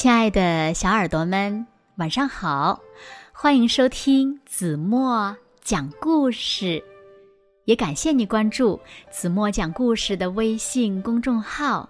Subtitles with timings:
[0.00, 2.80] 亲爱的小耳朵们，晚上好！
[3.34, 6.82] 欢迎收听子墨讲故事，
[7.66, 8.80] 也感谢你关注
[9.10, 11.86] 子墨讲故事的微信公众号。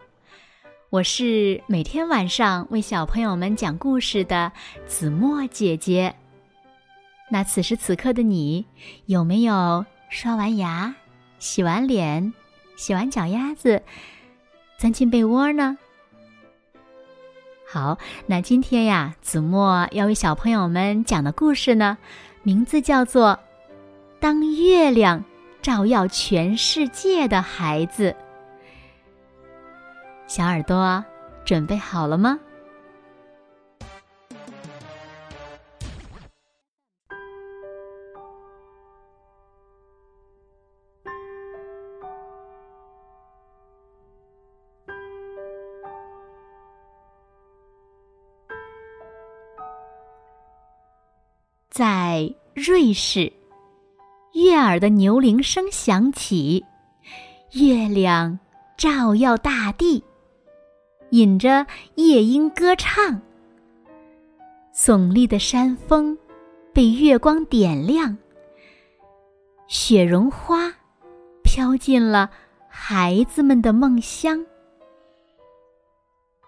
[0.89, 4.51] 我是每天晚上为小朋友们讲故事的
[4.89, 6.13] 子墨姐姐。
[7.31, 8.67] 那此时此刻的你，
[9.07, 10.93] 有没有刷完牙、
[11.39, 12.35] 洗完脸、
[12.75, 13.81] 洗完脚丫子，
[14.79, 15.79] 钻进被窝呢？
[17.73, 21.97] 好，那今天呀，子墨要为小朋友们讲的故事呢，
[22.43, 23.29] 名字叫做
[24.19, 25.25] 《当月亮
[25.63, 28.11] 照耀全世界的孩子》。
[30.27, 31.05] 小耳朵
[31.45, 32.41] 准备好了吗？
[51.81, 53.33] 在瑞士，
[54.35, 56.63] 悦耳的牛铃声响起，
[57.53, 58.39] 月亮
[58.77, 60.05] 照耀大地，
[61.13, 63.23] 引着夜莺歌唱。
[64.75, 66.19] 耸立的山峰
[66.75, 68.15] 被月光点亮，
[69.67, 70.71] 雪绒花
[71.43, 72.31] 飘进了
[72.69, 74.45] 孩子们的梦乡。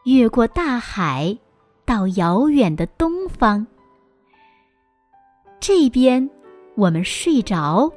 [0.05, 1.39] 越过大海，
[1.87, 3.67] 到遥远的东方。
[5.63, 6.29] 这边
[6.75, 7.89] 我们睡着，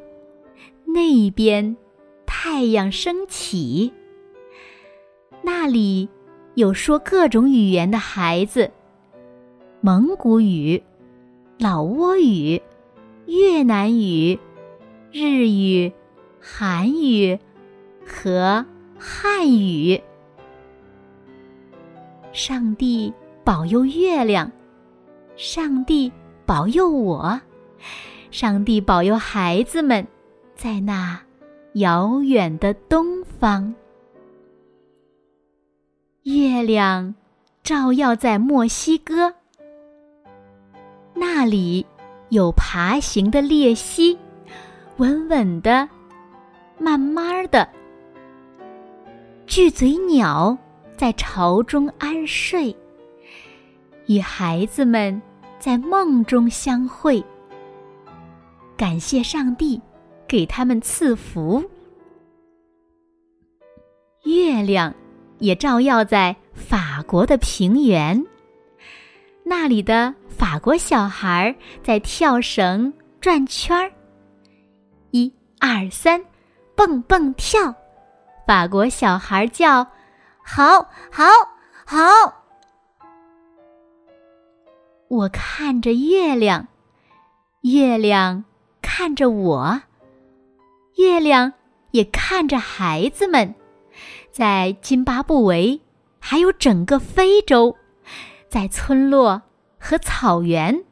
[0.86, 1.76] 那边
[2.24, 3.92] 太阳升起。
[5.42, 6.08] 那里
[6.54, 8.70] 有说各种语言的孩子：
[9.82, 10.80] 蒙古语、
[11.58, 12.62] 老挝语、
[13.26, 14.40] 越南语、
[15.12, 15.92] 日语、
[16.40, 17.36] 韩语
[18.06, 18.64] 和
[18.96, 20.00] 汉语。
[22.32, 23.12] 上帝
[23.44, 24.52] 保佑月亮，
[25.36, 26.12] 上帝
[26.46, 27.42] 保佑我。
[28.32, 30.06] 上帝保佑孩子们，
[30.56, 31.20] 在那
[31.74, 33.74] 遥远的东方。
[36.24, 37.14] 月亮
[37.64, 39.34] 照耀在墨西哥，
[41.14, 41.86] 那里
[42.30, 44.18] 有爬行的鬣蜥，
[44.98, 45.88] 稳稳的，
[46.80, 47.68] 慢慢的。
[49.46, 50.58] 巨嘴鸟
[50.98, 52.76] 在巢中安睡，
[54.08, 55.22] 与孩子们
[55.60, 57.24] 在梦中相会。
[58.78, 59.82] 感谢上帝，
[60.28, 61.64] 给他们赐福。
[64.24, 64.94] 月亮
[65.40, 68.26] 也照耀在法国的平原，
[69.44, 72.92] 那里的法国小孩在跳绳、
[73.22, 73.92] 转圈儿。
[75.12, 76.22] 一二三，
[76.76, 77.74] 蹦蹦跳！
[78.46, 79.88] 法国小孩叫
[80.44, 81.26] ：“好，好，
[81.86, 82.04] 好！”
[85.08, 86.68] 我看着月亮，
[87.62, 88.44] 月亮。
[88.88, 89.82] 看着我，
[90.98, 91.52] 月亮
[91.90, 93.56] 也看着孩子们，
[94.32, 95.82] 在津巴布韦，
[96.20, 97.76] 还有整个非洲，
[98.48, 99.42] 在村落
[99.80, 100.86] 和草原，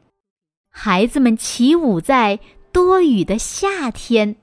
[0.68, 2.40] 孩子们起舞在
[2.72, 4.34] 多雨的夏天。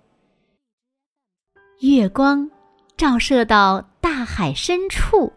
[1.81, 2.49] 月光
[2.95, 5.31] 照射到大海深处，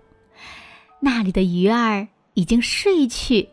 [1.00, 3.48] 那里的鱼儿已经睡去。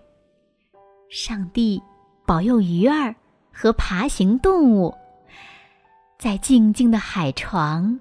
[1.10, 1.82] 上帝
[2.28, 3.16] 保佑鱼儿。
[3.62, 4.92] 和爬行动物，
[6.18, 8.00] 在静静的海床，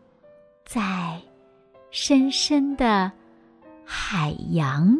[0.65, 1.21] 在
[1.91, 3.13] 深深的
[3.85, 4.99] 海洋。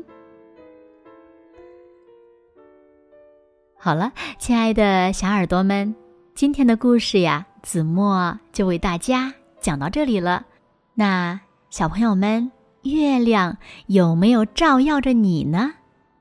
[3.79, 5.95] 好了，亲爱的小耳朵们，
[6.35, 9.33] 今天的故事呀，子墨就为大家
[9.63, 10.45] 讲到这里了。
[10.93, 11.41] 那
[11.71, 13.57] 小朋友们，月亮
[13.87, 15.73] 有没有照耀着你呢？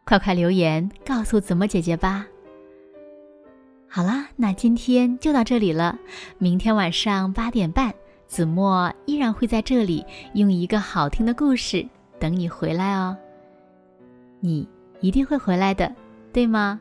[0.05, 2.25] 快快留言告诉子墨姐姐吧。
[3.91, 5.97] 好啦，那今天就到这里了。
[6.37, 7.91] 明天晚上八点半，
[8.27, 10.05] 子墨依然会在这里
[10.35, 11.83] 用一个好听的故事
[12.19, 13.17] 等你回来哦。
[14.39, 14.69] 你
[15.01, 15.91] 一定会回来的，
[16.31, 16.79] 对吗？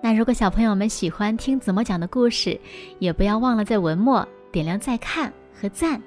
[0.00, 2.58] 那如果小朋友们喜欢听子墨讲的故事，
[2.98, 6.00] 也不要忘了在文末点亮再看和赞。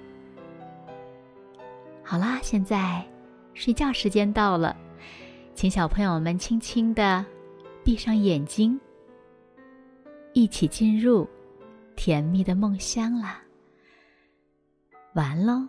[2.01, 3.05] 好啦，现在
[3.53, 4.75] 睡觉时间到了，
[5.53, 7.23] 请小朋友们轻轻的
[7.83, 8.79] 闭上眼睛。
[10.33, 11.27] 一起进入
[11.95, 13.41] 甜蜜的梦乡啦！
[15.13, 15.67] 完喽。